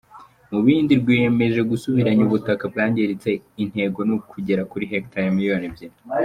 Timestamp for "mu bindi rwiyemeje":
0.51-1.61